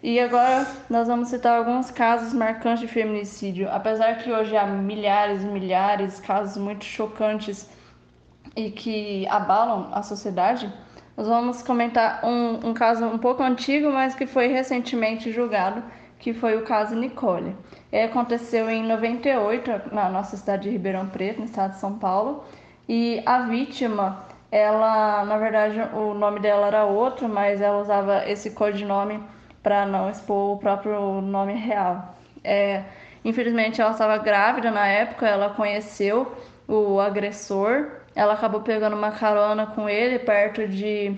E 0.03 0.19
agora 0.19 0.67
nós 0.89 1.07
vamos 1.07 1.29
citar 1.29 1.57
alguns 1.57 1.89
casos 1.91 2.33
marcantes 2.33 2.81
de 2.81 2.87
feminicídio. 2.89 3.69
Apesar 3.71 4.17
que 4.17 4.29
hoje 4.29 4.55
há 4.57 4.67
milhares 4.67 5.43
e 5.43 5.45
milhares 5.45 6.17
de 6.17 6.21
casos 6.23 6.61
muito 6.61 6.83
chocantes 6.83 7.69
e 8.53 8.69
que 8.69 9.25
abalam 9.29 9.89
a 9.93 10.03
sociedade, 10.03 10.69
nós 11.15 11.25
vamos 11.25 11.61
comentar 11.61 12.19
um, 12.25 12.69
um 12.69 12.73
caso 12.73 13.05
um 13.05 13.17
pouco 13.17 13.41
antigo, 13.41 13.89
mas 13.89 14.13
que 14.13 14.27
foi 14.27 14.47
recentemente 14.47 15.31
julgado, 15.31 15.81
que 16.17 16.33
foi 16.33 16.57
o 16.57 16.65
caso 16.65 16.95
Nicole. 16.95 17.55
Ele 17.89 18.03
aconteceu 18.03 18.69
em 18.69 18.83
98 18.83 19.93
na 19.93 20.09
nossa 20.09 20.35
cidade 20.35 20.63
de 20.63 20.69
Ribeirão 20.69 21.07
Preto, 21.07 21.39
no 21.39 21.45
estado 21.45 21.75
de 21.75 21.79
São 21.79 21.97
Paulo, 21.97 22.43
e 22.89 23.23
a 23.25 23.43
vítima, 23.43 24.25
ela, 24.51 25.23
na 25.25 25.37
verdade, 25.37 25.79
o 25.93 26.13
nome 26.13 26.39
dela 26.39 26.67
era 26.67 26.85
outro, 26.85 27.29
mas 27.29 27.61
ela 27.61 27.79
usava 27.79 28.29
esse 28.29 28.51
codinome 28.51 29.23
para 29.61 29.85
não 29.85 30.09
expor 30.09 30.55
o 30.55 30.57
próprio 30.57 31.21
nome 31.21 31.53
real. 31.53 32.15
É, 32.43 32.83
infelizmente, 33.23 33.79
ela 33.81 33.91
estava 33.91 34.17
grávida 34.17 34.71
na 34.71 34.87
época, 34.87 35.27
ela 35.27 35.49
conheceu 35.51 36.35
o 36.67 36.99
agressor, 36.99 37.91
ela 38.15 38.33
acabou 38.33 38.61
pegando 38.61 38.95
uma 38.95 39.11
carona 39.11 39.67
com 39.67 39.87
ele 39.89 40.19
perto 40.19 40.67
de 40.67 41.15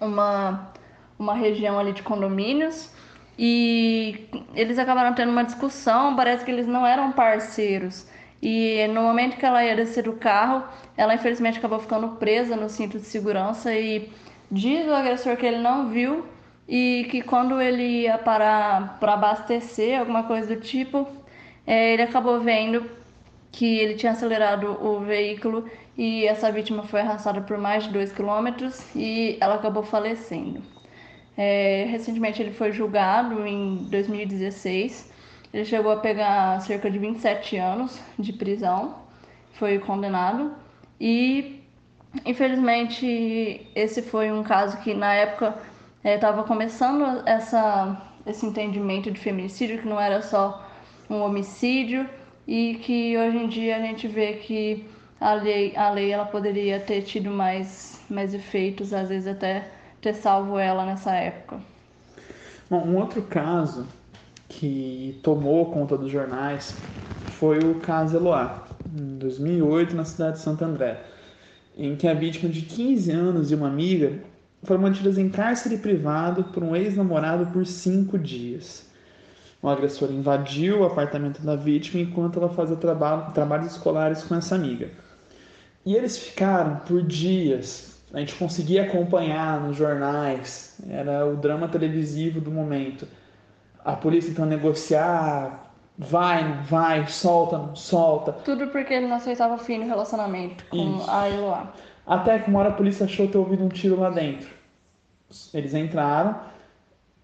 uma, 0.00 0.70
uma 1.18 1.34
região 1.34 1.78
ali 1.78 1.92
de 1.92 2.02
condomínios 2.02 2.92
e 3.38 4.28
eles 4.54 4.78
acabaram 4.78 5.14
tendo 5.14 5.30
uma 5.32 5.44
discussão, 5.44 6.14
parece 6.14 6.44
que 6.44 6.50
eles 6.50 6.66
não 6.66 6.86
eram 6.86 7.12
parceiros. 7.12 8.06
E 8.42 8.86
no 8.88 9.02
momento 9.02 9.36
que 9.36 9.44
ela 9.44 9.64
ia 9.64 9.76
descer 9.76 10.04
do 10.04 10.14
carro, 10.14 10.64
ela 10.96 11.14
infelizmente 11.14 11.58
acabou 11.58 11.78
ficando 11.78 12.08
presa 12.16 12.56
no 12.56 12.68
cinto 12.68 12.98
de 12.98 13.04
segurança 13.04 13.74
e 13.74 14.10
diz 14.50 14.86
o 14.86 14.94
agressor 14.94 15.36
que 15.36 15.46
ele 15.46 15.58
não 15.58 15.90
viu 15.90 16.26
e 16.68 17.06
que 17.10 17.22
quando 17.22 17.60
ele 17.60 17.82
ia 18.02 18.16
parar 18.18 18.98
para 19.00 19.14
abastecer, 19.14 19.98
alguma 19.98 20.22
coisa 20.24 20.54
do 20.54 20.60
tipo, 20.60 21.06
é, 21.66 21.92
ele 21.94 22.02
acabou 22.02 22.40
vendo 22.40 22.90
que 23.52 23.78
ele 23.78 23.94
tinha 23.94 24.12
acelerado 24.12 24.66
o 24.84 25.00
veículo 25.00 25.68
e 25.96 26.24
essa 26.26 26.50
vítima 26.52 26.84
foi 26.84 27.00
arrastada 27.00 27.40
por 27.42 27.58
mais 27.58 27.84
de 27.84 27.90
2 27.90 28.12
km 28.12 28.70
e 28.94 29.36
ela 29.40 29.56
acabou 29.56 29.82
falecendo. 29.82 30.62
É, 31.36 31.86
recentemente 31.90 32.40
ele 32.42 32.52
foi 32.52 32.72
julgado 32.72 33.46
em 33.46 33.84
2016. 33.90 35.09
Ele 35.52 35.64
chegou 35.64 35.90
a 35.92 35.96
pegar 35.96 36.60
cerca 36.60 36.90
de 36.90 36.98
27 36.98 37.56
anos 37.56 38.00
de 38.18 38.32
prisão, 38.32 38.96
foi 39.52 39.78
condenado 39.78 40.52
e 41.00 41.60
infelizmente 42.24 43.66
esse 43.74 44.02
foi 44.02 44.30
um 44.30 44.42
caso 44.42 44.78
que 44.78 44.94
na 44.94 45.12
época 45.14 45.56
estava 46.04 46.42
é, 46.42 46.44
começando 46.44 47.22
essa, 47.26 48.00
esse 48.26 48.46
entendimento 48.46 49.10
de 49.10 49.20
feminicídio, 49.20 49.78
que 49.78 49.88
não 49.88 50.00
era 50.00 50.22
só 50.22 50.66
um 51.08 51.20
homicídio, 51.20 52.08
e 52.46 52.76
que 52.82 53.16
hoje 53.16 53.36
em 53.36 53.48
dia 53.48 53.76
a 53.76 53.80
gente 53.80 54.08
vê 54.08 54.34
que 54.34 54.88
a 55.20 55.34
lei, 55.34 55.76
a 55.76 55.90
lei 55.90 56.10
ela 56.10 56.24
poderia 56.24 56.80
ter 56.80 57.02
tido 57.02 57.30
mais, 57.30 58.00
mais 58.08 58.32
efeitos, 58.34 58.92
às 58.92 59.08
vezes 59.08 59.28
até 59.28 59.68
ter 60.00 60.14
salvo 60.14 60.58
ela 60.58 60.84
nessa 60.84 61.12
época. 61.14 61.60
Bom, 62.68 62.86
um 62.86 62.96
outro 62.96 63.22
caso 63.22 63.86
que 64.50 65.18
tomou 65.22 65.70
conta 65.70 65.96
dos 65.96 66.10
jornais 66.10 66.74
foi 67.38 67.58
o 67.60 67.76
caso 67.76 68.16
Eloá, 68.16 68.66
em 68.94 69.16
2008, 69.16 69.96
na 69.96 70.04
cidade 70.04 70.36
de 70.36 70.42
Santo 70.42 70.64
André, 70.64 71.02
em 71.78 71.96
que 71.96 72.06
a 72.06 72.12
vítima 72.12 72.52
de 72.52 72.62
15 72.62 73.10
anos 73.12 73.50
e 73.50 73.54
uma 73.54 73.68
amiga 73.68 74.18
foram 74.64 74.82
mantidas 74.82 75.16
em 75.16 75.30
cárcere 75.30 75.78
privado 75.78 76.44
por 76.44 76.62
um 76.62 76.76
ex-namorado 76.76 77.46
por 77.46 77.64
cinco 77.64 78.18
dias. 78.18 78.86
O 79.62 79.68
agressor 79.68 80.10
invadiu 80.10 80.80
o 80.80 80.84
apartamento 80.84 81.40
da 81.42 81.54
vítima 81.54 82.02
enquanto 82.02 82.38
ela 82.38 82.48
fazia 82.48 82.76
traba 82.76 83.30
trabalhos 83.32 83.72
escolares 83.72 84.22
com 84.22 84.34
essa 84.34 84.54
amiga. 84.54 84.90
E 85.86 85.94
eles 85.94 86.18
ficaram 86.18 86.76
por 86.80 87.02
dias. 87.02 88.00
A 88.12 88.18
gente 88.18 88.34
conseguia 88.34 88.82
acompanhar 88.82 89.60
nos 89.60 89.76
jornais, 89.76 90.76
era 90.88 91.24
o 91.24 91.36
drama 91.36 91.68
televisivo 91.68 92.40
do 92.40 92.50
momento. 92.50 93.06
A 93.84 93.94
polícia 93.94 94.30
então 94.30 94.44
negociar, 94.44 95.70
vai, 96.00 96.48
não 96.48 96.62
vai, 96.62 97.06
solta, 97.06 97.58
não 97.58 97.76
solta. 97.76 98.32
Tudo 98.32 98.68
porque 98.68 98.94
ele 98.94 99.06
não 99.06 99.16
aceitava 99.16 99.54
o 99.54 99.58
fim 99.58 99.80
do 99.80 99.86
relacionamento 99.86 100.64
com 100.66 100.98
Isso. 100.98 101.10
a 101.10 101.28
Eloá. 101.28 101.72
Até 102.06 102.38
que 102.38 102.48
uma 102.48 102.60
hora 102.60 102.70
a 102.70 102.74
polícia 102.74 103.04
achou 103.04 103.28
ter 103.28 103.38
ouvido 103.38 103.64
um 103.64 103.68
tiro 103.68 104.00
lá 104.00 104.10
dentro. 104.10 104.48
Eles 105.52 105.74
entraram 105.74 106.40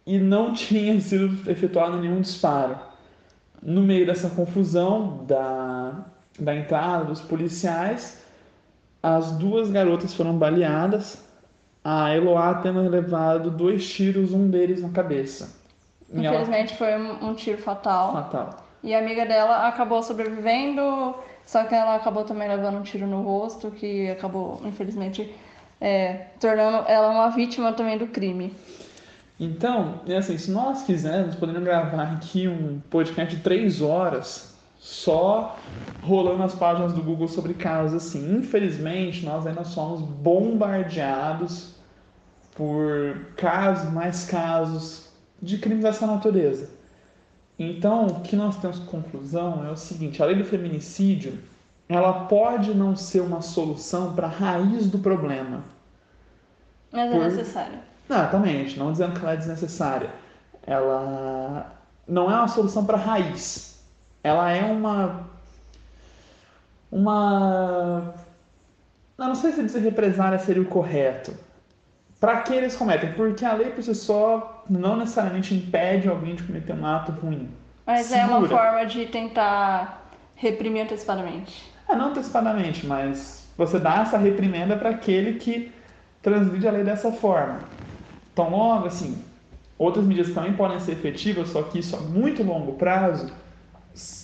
e 0.07 0.19
não 0.19 0.53
tinha 0.55 1.01
sido 1.01 1.51
efetuado 1.51 1.99
nenhum 1.99 2.21
disparo. 2.21 2.79
No 3.63 3.83
meio 3.83 4.07
dessa 4.07 4.29
confusão 4.31 5.25
da, 5.27 6.05
da 6.39 6.55
entrada 6.55 7.05
dos 7.05 7.21
policiais, 7.21 8.23
as 9.03 9.33
duas 9.33 9.71
garotas 9.71 10.15
foram 10.15 10.37
baleadas, 10.37 11.25
a 11.83 12.15
Eloá 12.15 12.55
tendo 12.57 12.81
levado 12.89 13.51
dois 13.51 13.89
tiros, 13.89 14.33
um 14.33 14.51
deles 14.51 14.83
na 14.83 14.91
cabeça. 14.91 15.66
Infelizmente 16.13 16.75
ela... 16.75 16.79
foi 16.79 16.97
um, 16.97 17.31
um 17.31 17.35
tiro 17.35 17.59
fatal. 17.59 18.13
Fatal. 18.13 18.67
E 18.83 18.95
a 18.95 18.99
amiga 18.99 19.27
dela 19.27 19.67
acabou 19.67 20.03
sobrevivendo, 20.03 21.15
só 21.45 21.65
que 21.65 21.75
ela 21.75 21.97
acabou 21.97 22.25
também 22.25 22.49
levando 22.49 22.79
um 22.79 22.83
tiro 22.83 23.07
no 23.07 23.23
rosto, 23.23 23.71
que 23.71 24.09
acabou, 24.11 24.61
infelizmente, 24.65 25.35
é, 25.81 26.27
tornando 26.39 26.89
ela 26.89 27.11
uma 27.11 27.31
vítima 27.31 27.73
também 27.73 27.99
do 27.99 28.07
crime. 28.07 28.55
Então, 29.39 30.01
é 30.07 30.17
assim, 30.17 30.39
se 30.39 30.51
nós 30.51 30.83
quisermos, 30.85 31.35
poderíamos 31.35 31.69
gravar 31.69 32.13
aqui 32.13 32.49
um 32.49 32.81
podcast 32.89 33.37
de 33.37 33.43
três 33.43 33.83
horas 33.83 34.55
só 34.79 35.57
rolando 36.03 36.43
as 36.43 36.55
páginas 36.55 36.93
do 36.93 37.03
Google 37.03 37.29
sobre 37.29 37.55
casos 37.55 38.07
assim. 38.07 38.37
Infelizmente, 38.37 39.25
nós 39.25 39.47
ainda 39.47 39.65
somos 39.65 40.01
bombardeados 40.01 41.75
por 42.55 43.27
casos, 43.37 43.93
mais 43.93 44.25
casos 44.27 45.06
de 45.41 45.59
crimes 45.59 45.83
dessa 45.83 46.07
natureza. 46.07 46.71
Então, 47.59 48.07
o 48.07 48.21
que 48.21 48.37
nós 48.37 48.57
temos 48.57 48.79
conclusão 48.81 49.67
é 49.67 49.71
o 49.71 49.77
seguinte: 49.77 50.23
a 50.23 50.27
lei 50.27 50.37
do 50.37 50.45
feminicídio 50.45 51.39
ela 51.89 52.25
pode 52.27 52.75
não 52.75 52.97
ser 52.97 53.21
uma 53.21 53.41
solução 53.41 54.15
para 54.15 54.27
a 54.27 54.31
raiz 54.31 54.89
do 54.89 54.99
problema. 54.99 55.65
Mas 56.93 57.11
é 57.11 57.15
por... 57.15 57.23
é 57.23 57.29
necessária. 57.29 57.81
Não, 58.09 58.17
exatamente. 58.17 58.79
Não 58.79 58.93
dizendo 58.93 59.15
que 59.15 59.21
ela 59.25 59.33
é 59.33 59.37
desnecessária. 59.37 60.11
Ela 60.67 61.73
não 62.07 62.31
é 62.31 62.35
uma 62.35 62.49
solução 62.49 62.85
para 62.85 62.97
a 62.97 63.01
raiz. 63.01 63.81
Ela 64.23 64.51
é 64.51 64.65
uma. 64.65 65.29
Uma. 66.91 68.15
Não, 69.17 69.29
não 69.29 69.35
sei 69.35 69.53
se 69.53 69.63
dizer 69.63 69.81
represária 69.81 70.39
seria 70.39 70.63
o 70.63 70.67
correto. 70.67 71.33
Para 72.19 72.41
que 72.41 72.55
eles 72.55 72.75
cometem? 72.77 73.13
Porque 73.13 73.45
a 73.45 73.53
lei 73.53 73.71
por 73.71 73.83
si 73.83 73.95
só 73.95 74.65
não 74.69 74.97
necessariamente 74.97 75.55
impede 75.55 76.09
alguém 76.09 76.35
de 76.35 76.43
cometer 76.43 76.73
um 76.73 76.87
ato 76.87 77.13
ruim. 77.13 77.51
Mas 77.87 78.07
Segura. 78.07 78.21
é 78.21 78.27
uma 78.27 78.49
forma 78.49 78.87
de 78.87 79.07
tentar 79.07 80.11
reprimir 80.35 80.83
antecipadamente. 80.83 81.71
É, 81.89 81.95
não 81.95 82.09
antecipadamente, 82.09 82.87
mas 82.87 83.47
você 83.57 83.79
dá 83.79 84.03
essa 84.03 84.19
reprimenda 84.19 84.77
para 84.77 84.91
aquele 84.91 85.35
que 85.35 85.73
transgride 86.23 86.67
a 86.67 86.73
lei 86.73 86.83
dessa 86.83 87.13
forma. 87.13 87.61
Então, 88.33 88.51
logo, 88.51 88.87
assim, 88.87 89.23
outras 89.79 90.05
medidas 90.05 90.35
também 90.35 90.53
podem 90.55 90.81
ser 90.81 90.93
efetivas, 90.93 91.51
só 91.51 91.63
que 91.63 91.79
isso 91.79 91.97
a 91.97 92.01
muito 92.01 92.43
longo 92.43 92.73
prazo 92.73 93.33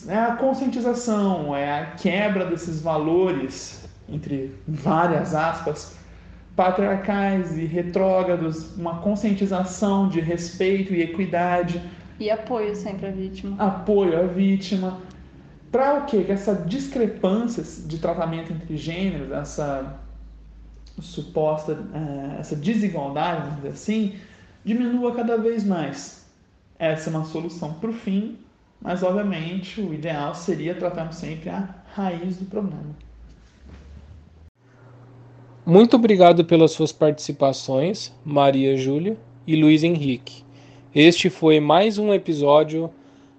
é 0.09 0.19
a 0.19 0.37
conscientização, 0.37 1.57
é 1.57 1.81
a 1.81 1.87
quebra 1.93 2.45
desses 2.45 2.83
valores, 2.83 3.85
entre 4.09 4.55
várias 4.67 5.35
aspas, 5.35 5.97
patriarcais 6.57 7.57
e 7.57 7.65
retrógrados, 7.65 8.77
uma 8.77 9.01
conscientização 9.01 10.09
de 10.09 10.21
respeito 10.21 10.93
e 10.93 11.03
equidade. 11.03 11.83
E 12.21 12.31
apoio 12.31 12.75
sempre 12.77 13.07
à 13.07 13.11
vítima. 13.11 13.57
Apoio 13.59 14.19
à 14.19 14.27
vítima. 14.27 15.01
Para 15.71 16.01
o 16.01 16.07
quê? 16.07 16.23
Que 16.25 16.33
essa 16.33 16.55
discrepância 16.55 17.63
de 17.87 17.99
tratamento 17.99 18.53
entre 18.53 18.77
gêneros, 18.77 19.31
essa 19.33 19.99
suposta, 21.01 21.73
uh, 21.73 22.39
essa 22.39 22.55
desigualdade, 22.55 23.41
vamos 23.41 23.57
dizer 23.57 23.69
assim, 23.69 24.15
diminua 24.65 25.15
cada 25.15 25.39
vez 25.39 25.65
mais. 25.65 26.27
Essa 26.79 27.09
é 27.09 27.15
uma 27.15 27.25
solução 27.25 27.73
para 27.75 27.89
o 27.89 27.93
fim, 27.93 28.39
mas 28.81 29.03
obviamente 29.03 29.81
o 29.81 29.95
ideal 29.95 30.35
seria 30.35 30.75
tratar 30.75 31.11
sempre 31.13 31.49
a 31.49 31.69
raiz 31.95 32.37
do 32.37 32.45
problema. 32.45 32.95
Muito 35.65 35.95
obrigado 35.95 36.45
pelas 36.45 36.73
suas 36.73 36.91
participações, 36.91 38.13
Maria 38.25 38.77
Júlia 38.77 39.17
e 39.47 39.55
Luiz 39.55 39.85
Henrique. 39.85 40.43
Este 40.93 41.31
foi 41.31 41.61
mais 41.61 41.99
um 41.99 42.13
episódio 42.13 42.91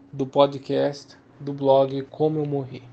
do 0.09 0.25
podcast 0.25 1.17
do 1.37 1.51
blog 1.51 2.01
Como 2.03 2.39
Eu 2.39 2.45
Morri. 2.45 2.92